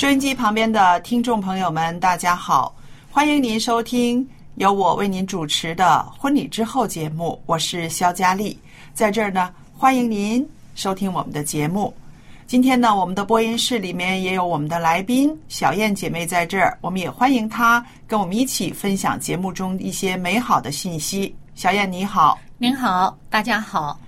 [0.00, 2.74] 收音机旁边的听众朋友们，大家好，
[3.10, 8.58] 欢迎您收听由我为您主持的《婚礼之后》节目，我是肖佳丽，
[8.94, 11.92] 在这儿呢，欢迎您收听我们的节目。
[12.46, 21.36] 今天呢，我们的播音室里面也有我们的来宾小燕姐妹在这儿，我们也欢迎她跟我们一起分享节目中一些美好的信息。
[21.54, 22.40] 小燕你好。
[22.56, 24.00] 您好，大家好。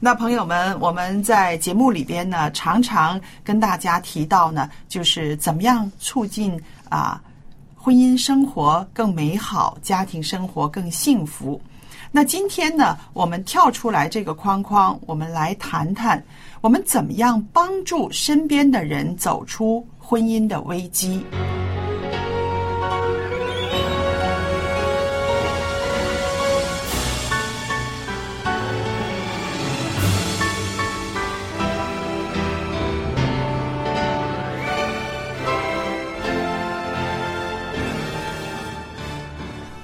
[0.00, 6.56] 那朋友们，我们在节目里边呢，常常跟大家提到呢，就是怎么样促进
[6.88, 7.20] 啊
[7.74, 11.60] 婚姻生活更美好，家庭生活更幸福。
[12.12, 16.22] 那今天呢，我们跳出来这个框框，我们来谈谈
[16.60, 21.26] 我们怎么样帮助身边的人走出婚姻的危机。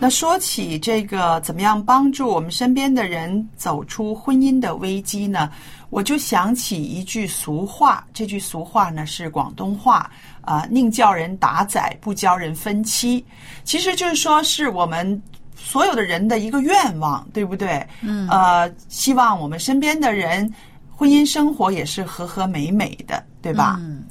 [0.05, 5.51] 那说起这个怎么样帮助我们身边的人走出婚姻的危机呢？
[5.89, 10.11] 我就想起一句俗话，这句俗话呢是广东话，
[10.43, 13.25] 啊、宁叫人打仔，不教人分妻。
[13.65, 15.23] 其实就是说，是我们
[15.57, 17.83] 所有的人的一个愿望，对不对？
[18.03, 18.29] 嗯。
[18.29, 20.53] 呃，希望我们身边的人
[20.95, 23.79] 婚姻生活也是和和美美的，对吧？
[23.81, 24.05] 嗯，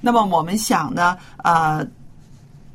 [0.00, 1.84] 那么我们想呢，呃，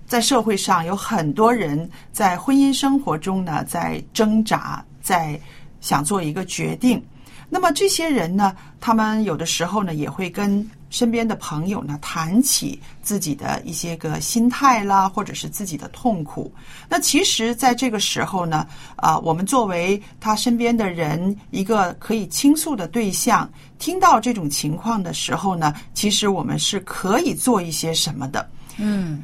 [0.09, 5.39] 在社会上有很多人在婚姻生活中呢，在挣扎，在
[5.79, 7.01] 想做一个决定。
[7.47, 16.51] 那么这些人呢，他们有的时候呢，也会跟身边的朋友呢谈起自己的一些个心态啦，或者是自己的痛苦。
[16.87, 18.65] 那其实，在这个时候呢，
[18.95, 28.47] 啊、我们作为他身边的人，一个可以倾诉的对象，听到这种情况的时候呢，其实我们是可以做一些什么的。
[28.77, 29.23] 嗯，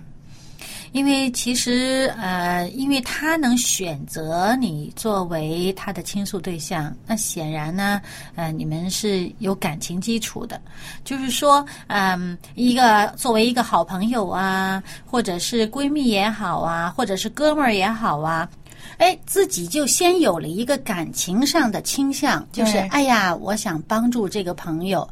[0.95, 8.01] 因为其实呃，因为他能选择你作为他的倾诉对象，那显然呢，
[8.35, 10.61] 呃，你们是有感情基础的。
[11.03, 18.49] 就是说，嗯，一个作为一个好朋友啊，或者是闺蜜也好啊，或者是哥们儿也好啊。
[18.97, 25.05] 哎，自己就先有了一个感情上的倾向，就是对哎呀，我想帮助这个朋友，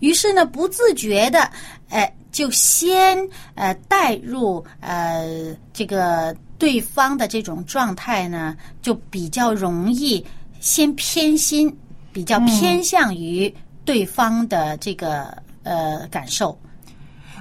[0.00, 1.50] 于是呢，不自觉的，
[1.88, 3.18] 哎，就先
[3.54, 10.24] 呃带入呃这个对方的这种状态呢，就比较容易
[10.60, 11.74] 先偏心，
[12.12, 13.52] 比较偏向于
[13.84, 16.58] 对方的这个呃感受。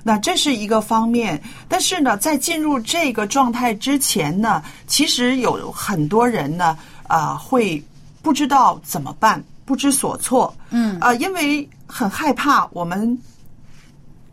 [0.02, 7.84] 那这是一个方面，但是呢，在进入这个状态之前呢，其实有很多人呢，啊、会
[8.22, 10.56] 不知道怎么办，不知所措。
[10.70, 13.16] 嗯啊、因为很害怕我们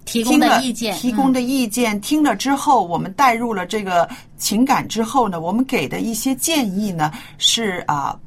[0.07, 4.09] 提供的意见，嗯提供的意见，听了之后，我们带入了这个
[4.39, 8.19] 情感之后呢，我们给的一些建议呢，是啊、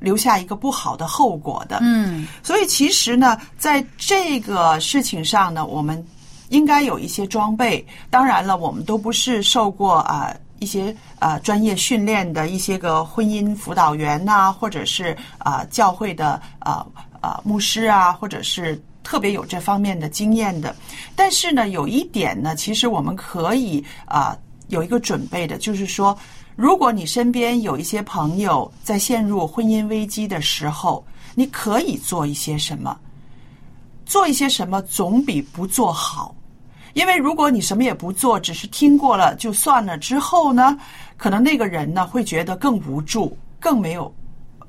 [0.00, 1.78] 留下一个不好的后果的。
[1.82, 6.04] 嗯所以其实呢，在这个事情上呢，我们
[6.48, 7.86] 应该有一些装备。
[8.10, 16.84] 当然了，我们都不是受过啊、一些呃专业训练的一些个婚姻辅导员呐、或者是啊、教会的啊
[17.20, 20.74] 啊、牧师啊，或者是特别有这方面的经验的。
[21.14, 24.36] 但是呢，有一点呢，其实我们可以啊、
[24.68, 26.16] 有一个准备的，就是说，
[26.56, 31.04] 如果你身边有一些朋友在陷入婚姻危机的时候，
[31.34, 32.96] 你可以做一些什么？
[34.04, 36.34] 做一些什么总比不做好。
[36.94, 40.78] 因为如果你什么也不做，只是听过了就算了，之后呢，
[41.16, 44.14] 可能那个人呢会觉得更无助，更没有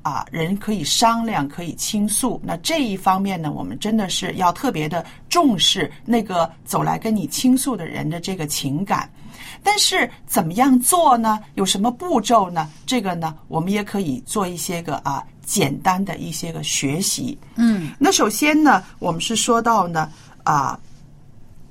[0.04, 2.40] 啊人可以商量，可以倾诉。
[2.44, 9.10] 那这一方面呢，我们真的是要特别的重视那个走来跟你倾诉的人的这个情感。
[9.62, 11.40] 但是怎么样做呢？
[11.54, 12.70] 有什么步骤呢？
[12.84, 17.36] 这个呢，我们也可以做一些个啊简单的一些个学习。
[17.56, 20.12] 嗯那首先呢，我们是说到呢
[20.42, 20.78] 啊，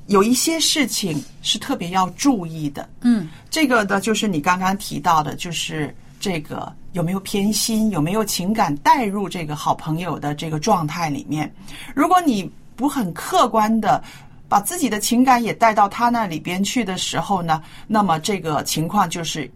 [0.07, 2.89] 有一些事情是特别要注意的。
[3.01, 11.53] 嗯这个呢，就是你刚刚提到的，就是这个有没有偏心，有没有情感带入这个好朋友的这个状态里面。
[11.93, 14.01] 如果你不很客观的
[14.47, 19.49] 把自己的情感也带到他那里边去的时候呢，那么这个情况就是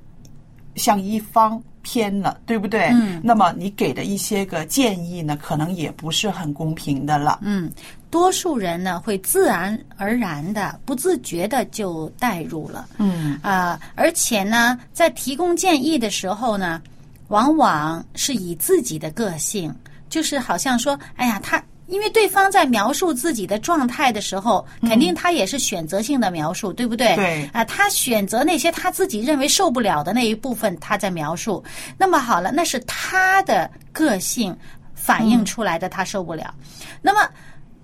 [0.76, 2.90] 向一方偏了，对不对？
[2.92, 7.40] 嗯那么你给的一些个建议呢，可能也不是很公平的了。
[7.42, 7.72] 嗯，
[8.10, 12.88] 多数人呢会自然而然的、不自觉的就带入了。
[12.98, 16.82] 嗯啊、而且呢，在提供建议的时候呢，
[17.30, 19.74] 往往是以自己的个性，
[20.10, 27.16] 就是好像说，哎呀，他因为对方在描述自己的状态的时候，肯定他也是选择性的描述，对不对？
[27.16, 31.64] 对啊、他选择那些他自己认为受不了的那一部分，他在描述。
[31.98, 34.56] 那么好了，那是他的个性
[34.94, 36.54] 反映出来的，他受不了。
[37.02, 37.30] 那么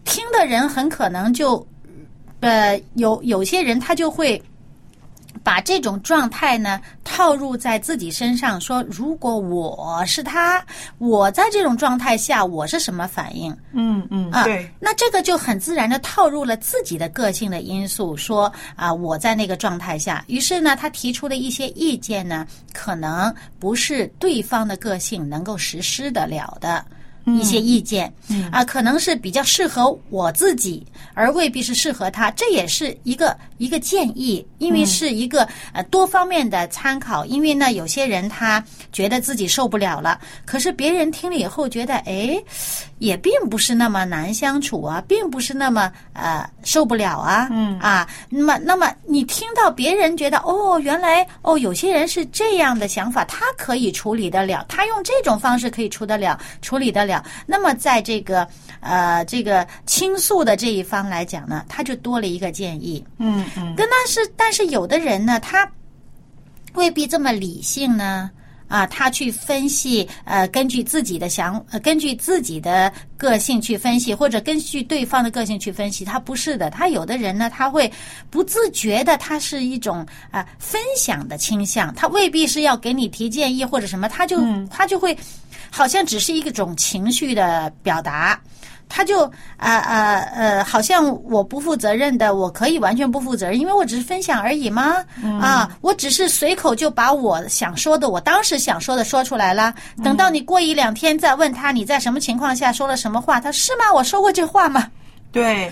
[0.04, 1.66] 听的人很可能就，
[2.42, 4.42] 呃，有有些人他就会。
[5.44, 10.66] 把这种状态呢套入在自己身上，说如果我是他，
[10.98, 13.56] 我在这种状态下我是什么反应？
[13.74, 26.86] 嗯嗯，啊，对，那这个就很自然的套入了自己的个性的因素，说啊，我在那个状态下，于是呢，他提出的一些意见呢，可能不是对方的个性能够实施得了的。
[27.25, 28.11] 一些意见，
[28.51, 37.25] 啊，可能是比较适合我自己，而未必是适合他，这也是一个一个建议，因为是一个呃多方面的参考。
[37.25, 42.37] 因为呢，有些人他觉得自己受不了了，可是别人听了以后觉得，哎，
[42.99, 57.12] 也并不是那么难相处啊，并不是那么呃受不了啊，嗯啊，那么那么你听到别人觉得哦，原来哦有些人是这样的想法，他可以处理得了，他用这种方式可以处得了，处理得了。
[57.45, 58.48] 那么在这个
[58.80, 65.69] 呃这个倾诉的这一方来讲呢，他就多了一个建议，嗯嗯跟但是但是有的人呢，他
[66.75, 68.31] 未必这么理性呢。
[68.69, 76.71] 啊，他去分析，呃，根据自己的想，呃，根据自己的个性去分析，或者根据对方的个性去分析，他不是的。
[76.71, 77.92] 他有的人呢，他会
[78.31, 80.00] 不自觉的，他是一种
[80.31, 85.16] 啊、呃分享的倾向，他未必是要给你提建议或者什么，他就、他就会
[85.75, 88.39] 好像只是一种情绪的表达。
[88.89, 89.23] 他就
[89.57, 95.03] 啊啊呃，好像我不负责任的，我可以完全不负责任，因为我只是分享而已吗？
[95.41, 99.73] 啊，我只是随口就把我想说的，我当时想说的说出来了。
[100.03, 103.91] 等到你过一两天再问他你在什么情况下说了什么话，他是吗？
[103.91, 104.87] 我说过这话吗？
[105.31, 105.71] 对，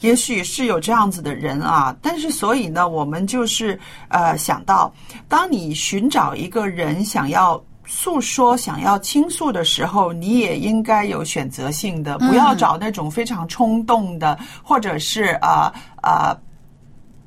[0.00, 3.78] 也许是有这样子的人啊，但是所以呢，我们就是
[4.08, 4.90] 呃想到，
[5.28, 7.62] 当你寻找一个人想要。
[7.84, 16.36] 诉说想要倾诉的时候，你也应该有选择性的，不要找那种非常冲动的，或者是啊啊、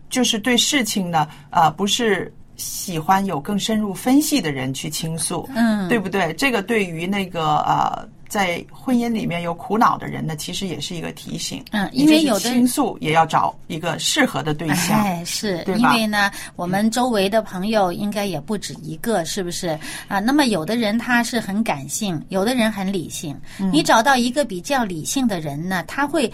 [0.10, 6.34] 就是对事情呢啊不是喜欢有更深入分析的人去倾诉，嗯对不对？
[6.36, 11.64] 这个对于那个呃在婚姻里面有苦恼的人呢，其实也是一个提醒。
[11.72, 15.00] 嗯因为有的倾诉也要找一个适合的对象。
[15.00, 19.78] 哎，是对吧因为呢，我们周围的朋友应该也不止一个，是不是
[20.08, 20.20] 啊？
[20.20, 23.36] 那么有的人他是很感性，有的人很理性。
[23.60, 26.32] 嗯你找到一个比较理性的人呢，他会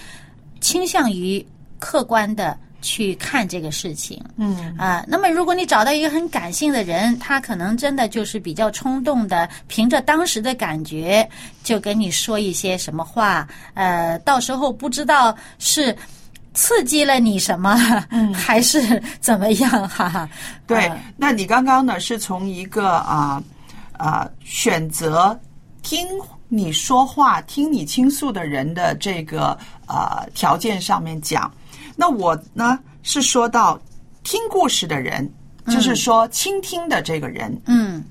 [0.60, 1.45] 倾向于
[1.79, 2.57] 客观的。
[2.81, 4.75] 去看这个事情，嗯。
[4.77, 11.27] 啊，那么如果你找到一个很感性的人，他可能真的就是比较冲动的，凭着当时的感觉
[11.63, 15.95] 就跟你说一些什么话，呃，到时候不知道是
[16.53, 17.75] 刺激了你什么，
[18.33, 20.09] 还是怎么样，哈。
[20.09, 20.29] 哈。
[20.67, 23.41] 对呃，那你刚刚呢是从一个啊
[23.97, 25.39] 啊、选择
[25.83, 26.07] 听
[26.47, 29.57] 你说话、听你倾诉的人的这个
[29.88, 31.50] 呃条件上面讲，
[32.01, 33.79] 那我呢是说到
[34.24, 35.31] 听故事的人，
[35.67, 38.03] 就是说倾听的这个人，嗯。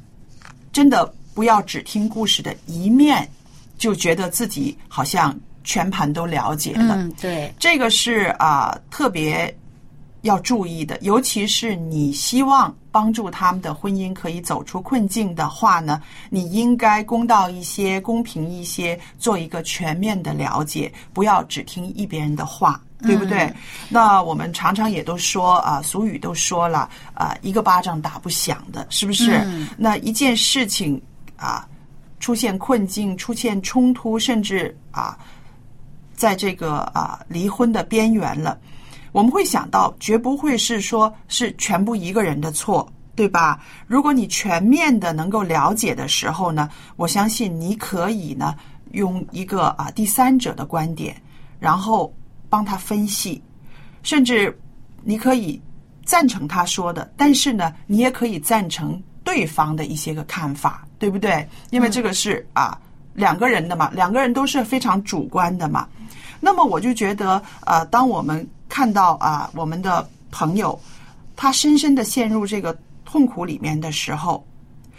[0.73, 3.28] 真的不要只听故事的一面，
[3.76, 6.94] 就觉得自己好像全盘都了解了。
[6.94, 9.52] 嗯，对，这个是啊、特别
[10.20, 22.80] 要注意的，尤其是你希望帮助他们的婚姻可以走出困境的话呢，你应该公道一些、公平一些，做一个全面的了解，不要只听一别人的话。
[23.02, 23.50] 对不对？
[23.88, 29.42] 那我们常常也都说啊、俗语都说了啊、一个巴掌打不响的，是不是？
[29.78, 31.00] 那一件事情
[31.35, 31.66] 啊、
[32.18, 35.18] 出现困境、出现冲突，甚至啊，
[36.14, 38.59] 在这个啊离婚的边缘了，
[39.12, 43.61] 我们会想到，绝不会是说是全部一个人的错，对吧？
[43.87, 48.55] 如果你全面的能够了解的时候呢，我相信你可以呢
[48.93, 51.21] 用一个啊第三者的观点，
[51.59, 52.12] 然后
[52.49, 53.43] 帮他分析，
[54.02, 54.57] 甚至
[55.02, 55.61] 你可以
[56.05, 61.47] 赞成他说的，但是呢，你也可以赞成对方的一些个看法，对不对？
[61.71, 62.79] 因为这个是啊
[63.14, 65.87] 两个人的嘛，两个人都是非常主观的嘛。
[66.40, 70.78] 那么我就觉得，呃，当我们看到啊、我们的朋友
[71.36, 72.74] 他深深的陷入这个
[73.04, 74.42] 痛苦里面的时候，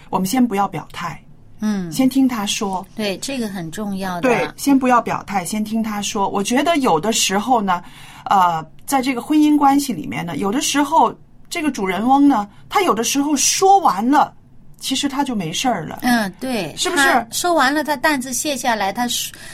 [0.09, 1.19] 我们先不要表态，
[1.61, 2.85] 嗯，先听他说。
[2.95, 4.21] 对，这个很重要的。
[4.21, 6.27] 对，先不要表态，先听他说。
[6.27, 7.81] 我觉得有的时候呢，
[8.25, 11.13] 呃，在这个婚姻关系里面呢，有的时候
[11.49, 14.33] 这个主人翁呢，他有的时候说完了，
[14.81, 16.00] 其实他就没事儿了。
[16.01, 19.07] 嗯，对，是不是说完了，他担子卸下来，他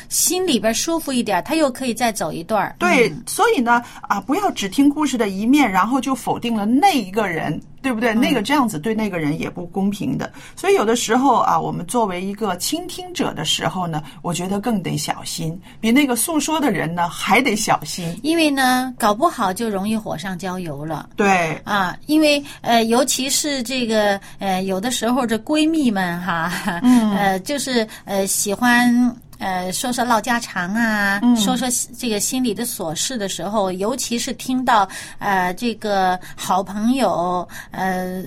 [0.10, 2.76] 心里边舒服一点，他又可以再走一段儿。
[2.80, 8.14] 对，所以呢，啊，不要只听故事的一面，然后就否定了那一个人，对不对？
[8.14, 10.32] 那个这样子对那个人也不公平的。
[10.56, 18.20] 所以有的时候啊，我们作为一个倾听者的时候呢，我觉得更得小心，比那个诉说的人呢还得小心。
[18.24, 21.10] 因为呢，搞不好就容易火上浇油了。
[21.16, 26.52] 对，啊，因为呃，尤其是这个呃，有的时候这闺蜜们哈，
[26.84, 29.16] 嗯、呃，就是呃喜欢。
[29.40, 31.68] 呃，说说唠家常啊，说说
[31.98, 34.88] 这个心里的琐事的时候，尤其是听到
[35.20, 38.24] 呃这个好朋友呃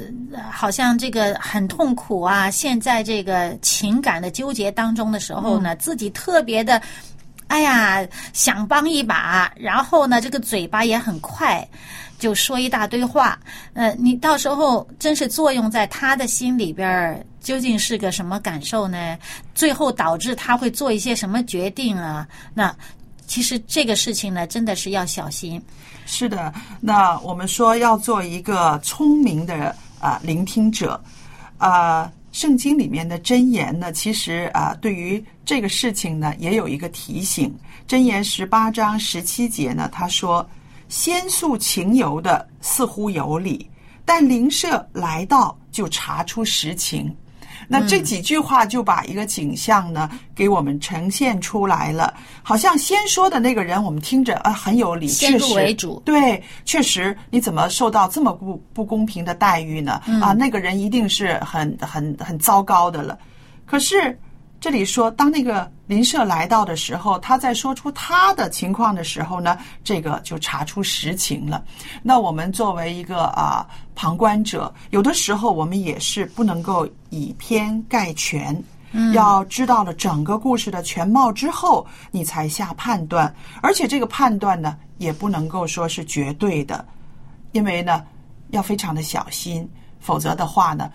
[0.51, 6.81] 好像这个很痛苦啊，现在这个情感的纠结当中的时候呢，自己特别的。
[7.49, 11.67] 哎呀，想帮一把，然后呢，这个嘴巴也很快，
[12.21, 13.37] 就说一大堆话。
[13.73, 19.19] 呃，你到时候真是作用在他的心里边儿，究竟是个什么感受呢？
[19.53, 22.29] 最后导致他会做一些什么决定啊？
[22.55, 22.73] 那
[23.27, 25.61] 其实这个事情呢，真的是要小心。
[26.07, 31.01] 是的，那我们说要做一个聪明的啊、聆听者，
[31.57, 37.55] 啊、圣经里面的箴言呢，其实啊、对于这个事情呢，也有一个提醒。
[37.89, 40.49] 箴言十八章十七节呢，他说
[40.91, 43.71] ：“先诉情由的似乎有理，
[44.05, 47.11] 但邻舍来到就查出实情。”
[47.73, 60.03] 那这几句话就把一个景象呢给我们呈现出来了，好像先说的那个人，我们听着啊很有理，先入确实为主对，确实，你怎么受到这么不不公平的待遇呢？
[60.21, 63.17] 啊，那个人一定是很很很糟糕的了。
[63.67, 64.19] 可是
[64.61, 71.65] 这里说，当那个邻舍来到的时候，他在说出他的情况的时候呢，这个就查出实情了。
[72.03, 78.63] 那我们作为一个啊旁观者，有的时候我们也是不能够以偏概全。
[79.15, 86.85] 要知道了整个故事的全貌之后，你才下判断，而且这个判断呢，也不能够说是绝对的，
[87.53, 88.05] 因为呢，
[88.51, 89.67] 要非常的小心，
[90.01, 90.91] 否则的话呢，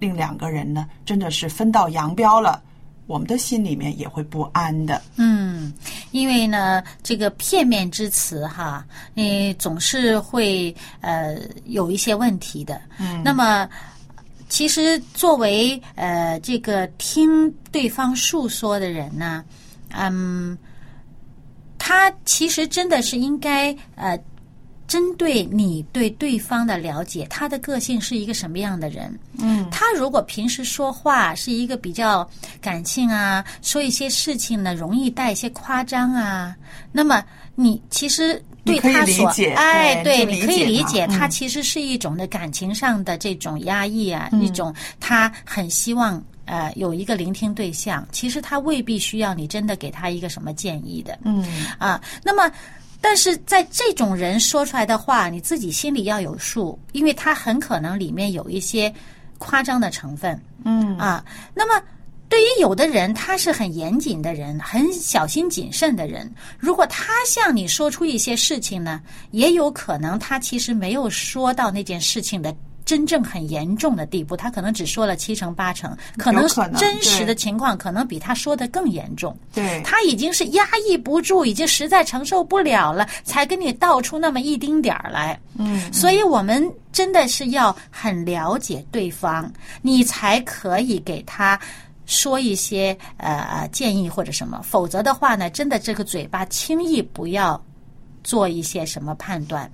[0.00, 2.60] 令两个人呢真的是分道扬镳了，
[3.08, 5.02] 我们的心里面也会不安的。
[5.16, 5.72] 嗯，
[6.12, 12.80] 因为呢，这个片面之词哈，你总是会呃有一些问题的。
[12.98, 13.68] 嗯，那么
[14.48, 19.42] 其实作为呃这个听对方诉说的人呢，
[19.90, 20.56] 嗯，
[21.78, 24.16] 他其实真的是应该呃。
[24.88, 29.16] 针对你对对方的了解，他的个性是一个什么样的人？
[29.38, 32.28] 嗯，他如果平时说话是一个比较
[32.60, 36.56] 感性啊，说一些事情呢容易带一些夸张啊，
[36.90, 37.22] 那么
[37.54, 46.20] 你其实对他所理解哎，对对，你可以理解他其实是一种的感情上的这种压抑啊，一种他很希望。
[46.50, 51.18] 呃，有一个聆听对象，其实他未必需要你真的给他一个什么建议的。
[51.22, 51.44] 嗯，
[51.76, 52.50] 啊，那么，
[53.00, 58.92] 但是在这种人说出来的话，你自己心里要有数，因为他很可能里面有一些
[59.38, 60.40] 夸张的成分。
[60.64, 61.24] 嗯啊，
[61.54, 61.82] 那么。
[62.30, 66.30] 对于有的人，他是很严谨的人，很小心谨慎的人。
[66.58, 69.00] 如果他向你说出一些事情呢，
[69.30, 72.54] 也有可能他其实没有说到那件事情的
[72.88, 79.36] 真正很严重的地步，他可能只说了七成八成，可能真实的情况可能比他说的更严重。
[79.52, 85.38] 对他已经是压抑不住，已经实在承受不了了，才跟你道出那么一丁点儿来。
[85.58, 89.52] 嗯，所以我们真的是要很了解对方，
[89.82, 91.60] 你才可以给他
[92.06, 97.62] 说一些呃呃建议或者什么，否则的话呢，真的这个嘴巴轻易不要
[98.24, 99.70] 做一些什么判断。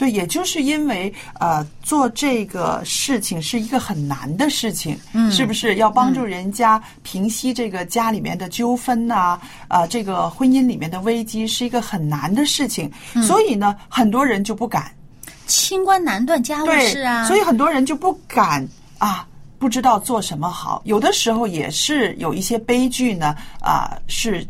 [0.00, 9.38] 对，也就是因为呃，做这个事情是一个很难的事情，嗯，是不是要帮助人家平息这个家里面的纠纷呐、
[9.68, 12.90] 呃，这个婚姻里面的危机是一个很难的事情，
[13.26, 14.90] 所以呢，很多人就不敢，
[15.46, 18.66] 清官难断家务，事啊，所以很多人就不敢
[18.96, 19.28] 啊，
[19.58, 20.80] 不知道做什么好。
[20.86, 24.46] 有的时候也是有一些悲剧呢，啊、是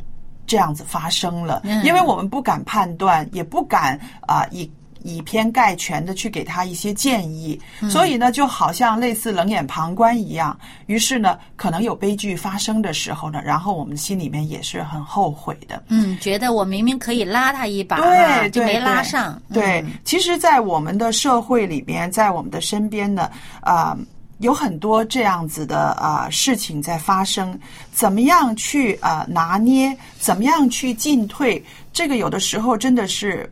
[0.46, 4.70] 这样子发生了，嗯因为我们不敢判断，也不敢啊、以。
[5.02, 10.58] 以偏概全的去给他一些建议，嗯所以呢，就好像类似冷眼旁观一样。
[10.86, 15.82] 于是呢，可能有悲剧发生的时候呢，然后我们心里面也是很后悔的。
[15.88, 19.40] 嗯，觉得我明明可以拉他一把啊，对，就没拉上。
[19.52, 23.30] 对嗯，其实，在我们的社会里边，在我们的身边呢，
[23.60, 23.96] 啊、
[24.38, 27.58] 有很多这样子的啊、事情在发生。
[27.92, 29.96] 怎么样去啊、拿捏？
[30.18, 31.62] 怎么样去进退？
[31.92, 33.50] 这个有的时候真的是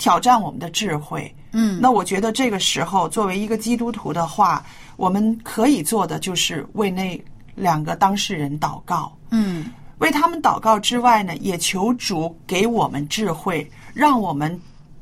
[0.00, 1.32] 挑战我们的智慧。
[1.52, 4.64] 嗯，那我觉得这个时候，作为一个基督徒的话，
[4.96, 7.22] 我们可以做的就是为那
[7.54, 9.16] 两个当事人祷告。
[9.30, 9.66] 嗯
[9.98, 14.58] 为他们祷告之外呢，也求主给我们智慧，让我们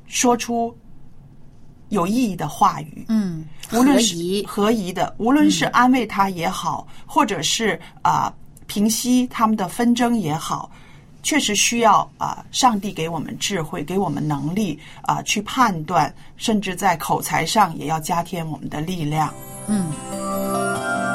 [0.09, 0.77] 说出
[1.91, 3.05] 有意义的话语。
[3.09, 4.45] 嗯，无论是合宜。
[4.45, 8.33] 合宜的，无论是安慰他也好，或者是啊、
[8.67, 10.69] 平息他们的纷争也好，
[11.23, 19.33] 确实需要啊、上帝给我们智慧，给我们能力啊、去判断，甚至在口才上也要加添我们的力量。
[19.67, 21.08] 嗯。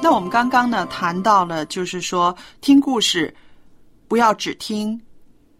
[0.00, 3.34] 那我们刚刚呢谈到了，就是说听故事
[4.06, 4.98] 不要只听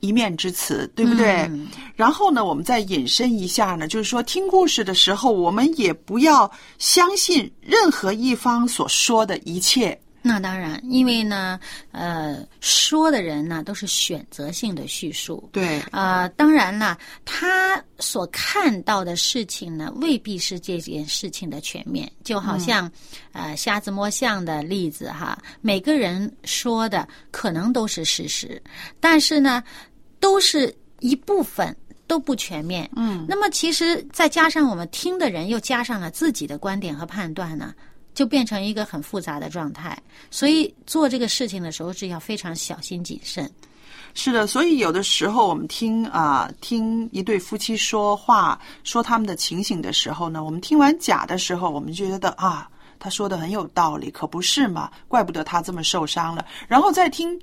[0.01, 1.43] 一面之词，对不对？
[1.51, 9.99] 嗯然后呢，我们再引申一下呢，就是说听故事的时候，我们也不要相信任何一方所说的一切。
[10.21, 11.59] 那当然，因为呢，
[11.93, 15.49] 呃，说的人呢都是选择性的叙述。
[15.53, 22.11] 对，呃，当然了，他所看到的事情呢，未必是这件事情的全面。
[22.25, 22.91] 就好像，
[23.33, 28.61] 呃，瞎子摸象的例子哈，每个人说的可能都是事实，
[29.01, 29.63] 但是呢，
[30.21, 31.75] 都是一部分。
[32.09, 37.75] 都不全面，嗯，那么其实再加上我们听的人又加上了自己的观点和判断呢，
[38.19, 39.97] 就变成一个很复杂的状态。
[40.29, 43.49] 所以做这个事情的时候是要非常小心谨慎。
[44.13, 54.91] 是的，所以有的时候我们听啊、听一对夫妻说话，说他们的情形的时候呢，我们听完甲的时候，我们就觉得啊，他说的很有道理，可不是嘛？
[55.07, 56.45] 怪不得他这么受伤了。
[56.67, 57.41] 然后再听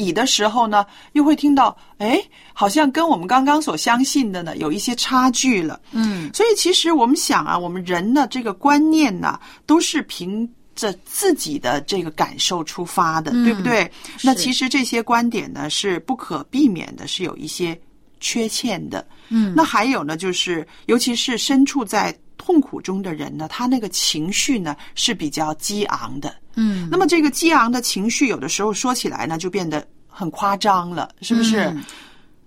[0.00, 2.20] 乙的时候呢，又会听到，哎，
[2.52, 5.80] 好像跟我们刚刚所相信的呢有一些差距了。
[5.92, 13.90] 嗯所以其实我们想啊，我们人呢这个观念呢，都是凭着自己的这个感受出发的，嗯对不对？
[14.22, 17.78] 那其实这些观点呢是不可避免的，是有一些
[18.20, 19.06] 缺陷的。
[19.28, 26.34] 嗯那还有呢，就是尤其是身处在痛苦中的人呢，他那个情绪呢是比较激昂的。
[26.60, 31.64] 嗯，那么这个激昂的情绪，有的时候说起来呢，就变得很夸张了，是不是？
[31.64, 31.84] 嗯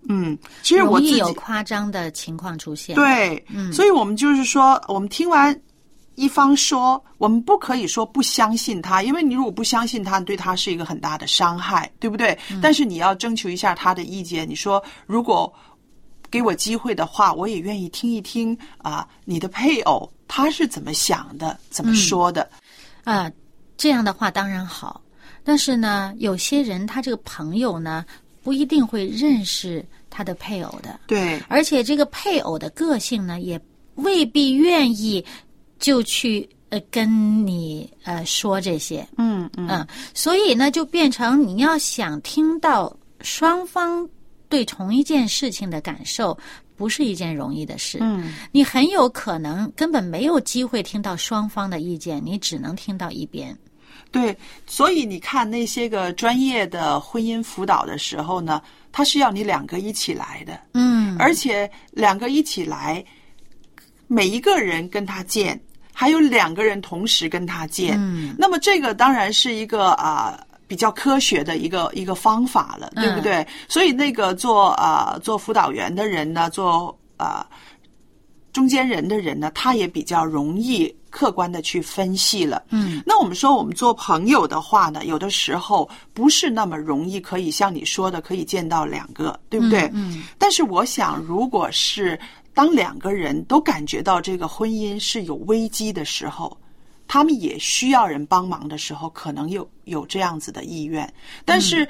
[0.09, 5.57] 嗯，其实我自己夸张的情况出现。，对，嗯所以我们就是说，我们听完
[6.15, 12.37] 一方说，我们不可以说不相信他，因为你如果不相信他，对他是一个很大的伤害，对不对？
[12.51, 15.51] 嗯但是你要征求一下他的意见，你说如果
[16.29, 22.49] 给我机会的话，我也愿意听一听啊，你的配偶他是怎么想的，怎么说的？
[23.05, 23.31] 啊、
[23.77, 25.01] 这样的话当然好。
[25.43, 28.05] 但是呢，有些人他这个朋友呢，
[28.41, 33.59] 不一定会认识他的配偶的，对，而且这个配偶的个性呢，也
[33.95, 35.25] 未必愿意
[35.79, 39.05] 就去呃跟你呃说这些。
[39.17, 44.07] 嗯嗯嗯，所以呢，就变成你要想听到双方
[44.47, 46.37] 对同一件事情的感受，
[46.83, 47.97] 不是一件容易的事。
[48.01, 53.57] 嗯，你很有可能根本没有机会听到双方的意见，你只能听到一边。
[54.11, 63.01] 对，所以你看那些个专业的婚姻辅导的时候呢，他是要你两个一起来的，嗯，而且两个一起来，
[64.07, 65.57] 每一个人跟他见，
[65.93, 70.37] 还有两个人同时跟他见，嗯，那么这个当然是一个啊、
[70.73, 73.45] 比较科学的一个一个方法了，对不对？
[73.67, 77.45] 所以那个做啊、做辅导员的人呢，做啊、
[78.51, 82.63] 中间人的人呢，他也比较容易客观的去分析了。
[82.71, 89.87] 嗯，那我们说，我们做朋友的话呢，有的时候不是那么容易可以像你说的，可以见到两个，对不对？
[89.93, 92.19] 嗯但是我想，如果是
[92.51, 96.57] 当两个人都感觉到这个婚姻是有危机的时候，
[97.13, 101.13] 他们也需要人帮忙的时候，可能有有这样子的意愿，
[101.45, 101.87] 但是。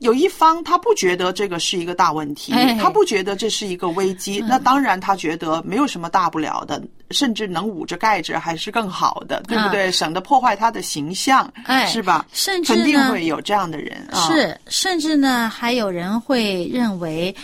[0.00, 9.90] 有一方他不觉得这个是一个大问题，哎他不觉得这是一个危机，那当然他觉得没有什么大不了的，甚至能捂着盖着还是更好的，对不对？
[9.90, 12.26] 省得破坏他的形象，哎是吧？
[12.32, 14.28] 甚至肯定会有这样的人啊。
[14.28, 17.34] 是，甚至呢，还有人会认为。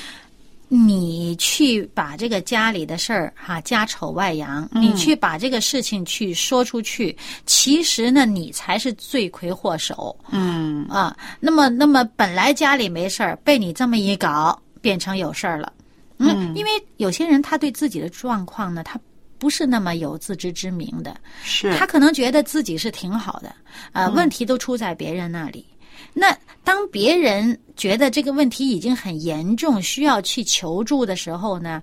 [0.73, 10.17] 你去把这个家里的事儿哈家丑外扬，嗯你去把这个事情去说出去，其实呢，你才是罪魁祸首。
[10.31, 15.73] 嗯啊，那么那么本来家里没事儿，被你这么一搞，变成有事儿了。
[16.19, 18.97] 嗯，因为有些人他对自己的状况呢，他
[19.39, 23.53] 不是那么有自知之明的，是他可能觉得自己是挺好的，
[23.93, 25.67] 呃，问题都出在别人那里。
[26.13, 31.83] 那当别人觉得这个问题已经很严重，需要去求助的时候呢，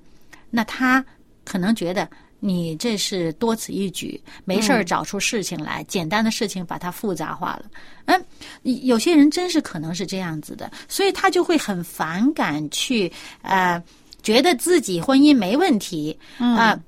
[0.50, 1.04] 那他
[1.44, 7.66] 可能觉得你这是多此一举，没事儿找出事情来，简单的事情把它复杂化了。
[8.06, 8.26] 嗯，
[8.62, 13.82] 有些人真是可能是这样子的，所以他就会很反感去呃，
[14.22, 16.80] 觉得自己婚姻没问题啊、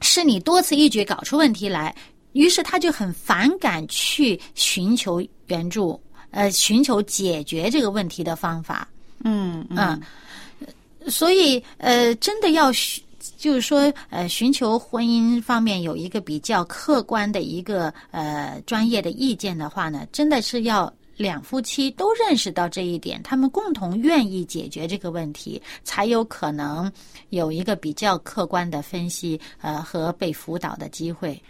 [0.00, 1.94] 是你多此一举搞出问题来，
[2.32, 8.88] 于是他就很反感去寻求援助，呃，寻求解决这个问题的方法。
[9.24, 13.02] 嗯嗯嗯，所以呃，真的要寻
[13.36, 20.92] 就是说呃，寻求婚姻方面有一个比较客观的一个呃专业的意见的话呢，真的是要。
[21.18, 26.88] 两夫妻都认识到这一点，他们共同愿意解决这个问题，才有可能
[27.30, 31.42] 有一个比较客观的分析，呃，和被辅导的机会。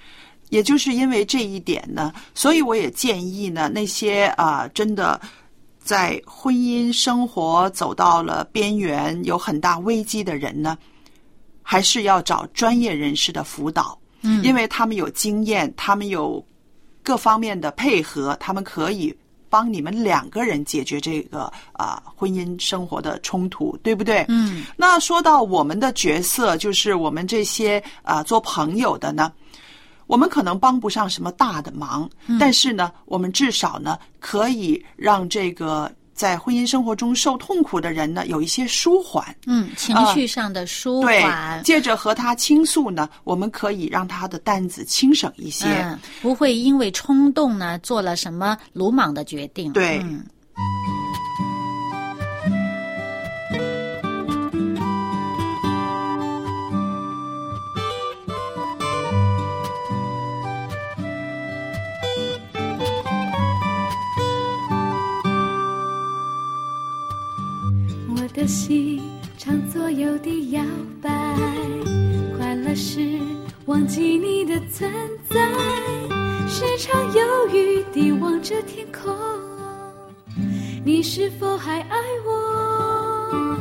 [0.51, 5.21] 也就是因为这一点呢，所以我也建议呢，那些啊、真的
[5.79, 10.77] 在婚姻生活走到了边缘、有很大危机的人呢，
[11.63, 16.45] 还是要找专业人士的辅导，嗯因为他们有经验，他们有
[17.03, 19.15] 各方面的配合，他们可以。
[19.51, 24.23] 帮你们两个人解决这个啊、婚姻生活的冲突，对不对？
[24.29, 29.33] 嗯，那说到我们的角色，就是我们这些啊、做朋友的呢，
[30.09, 39.25] 我们可能帮不上什么大的忙，但是呢，我们至少呢，可以让这个在婚姻生活中受痛苦的人呢，有一些舒缓。
[39.47, 45.67] 嗯，情绪上的舒对缓，，借着和他倾诉呢，我们可以让他的担子轻省一些。
[45.67, 49.73] 嗯，不会因为冲动呢做了什么鲁莽的决定。
[49.73, 50.25] 对嗯
[68.39, 69.01] 的心
[69.37, 70.63] 常左右地摇
[71.03, 71.11] 摆，
[72.37, 73.19] 快乐时
[73.67, 74.89] 忘记你的存
[75.29, 75.37] 在，
[76.47, 79.13] 时常犹豫地望着天空，
[80.85, 83.59] 你是否还爱我？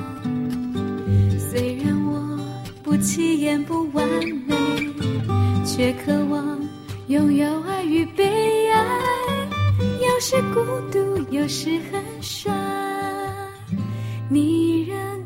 [1.40, 2.40] 虽然我
[2.84, 4.08] 不起眼不完
[4.46, 4.56] 美，
[5.66, 6.60] 却渴望
[7.08, 8.86] 拥有爱与被爱，
[10.04, 10.62] 有时孤
[10.92, 12.54] 独，有时很帅。
[14.30, 15.17] 你仍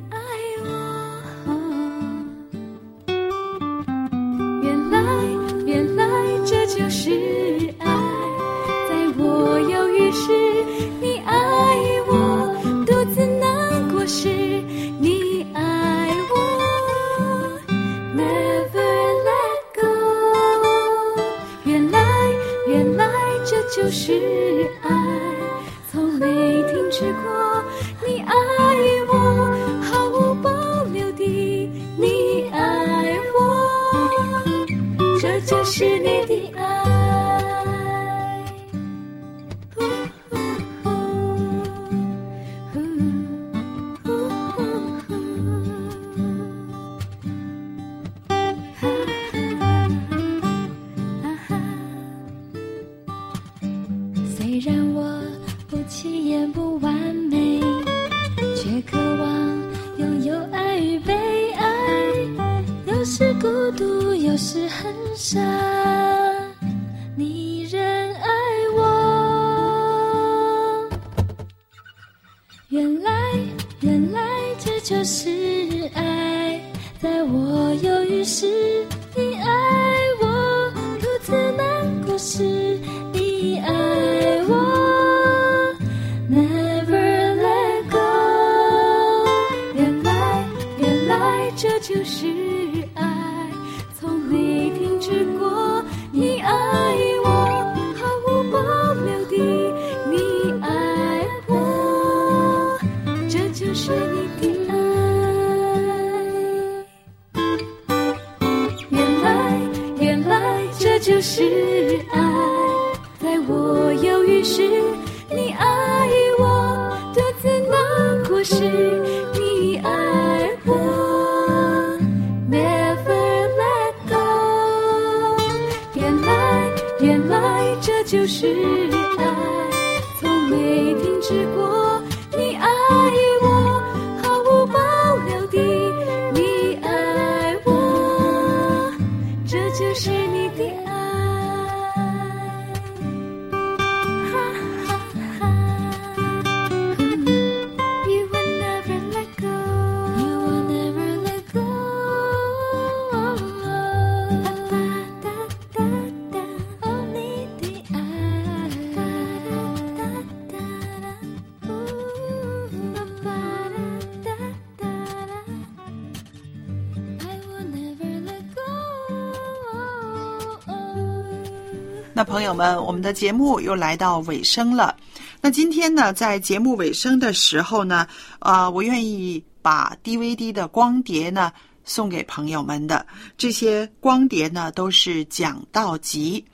[172.31, 174.95] 朋友们，我们的节目又来到尾声了。
[175.41, 178.07] 那今天呢，在节目尾声的时候呢，
[178.39, 181.51] 啊、我愿意把 DVD 的光碟呢
[181.83, 183.05] 送给朋友们的。
[183.37, 186.45] 这些光碟呢，都是讲道集，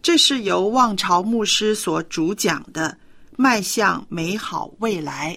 [0.00, 2.88] 这是由望潮牧师所主讲的
[3.36, 5.36] 《迈向美好未来》，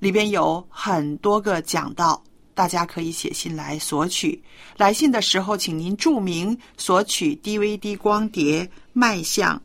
[0.00, 2.20] 里边有很多个讲道。
[2.60, 4.38] 大家可以写信来索取。
[4.76, 9.58] 来信的时候，请您注明索取 DVD 光碟《迈向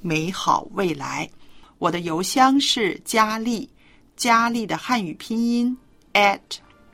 [0.00, 1.28] 美好未来》。
[1.80, 3.68] 我的邮箱是佳丽，
[4.16, 5.76] 佳丽的汉语拼音
[6.12, 6.38] at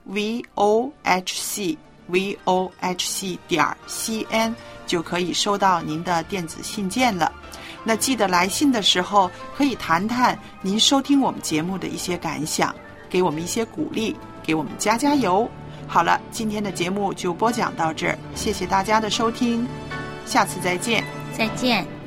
[0.04, 4.56] v o h c v o h c 点 c n
[4.86, 7.30] 就可以收到您的电子信件了。
[7.84, 12.74] 那记得来信的时候，可以谈谈您收听我们节目的一些感想，
[13.10, 15.50] 给我们一些鼓励，给我们加加油。
[15.86, 19.66] 好了，今天的节目就播讲到这儿，谢谢大家的收听，
[20.24, 21.04] 下次再见。
[21.36, 21.99] 再见。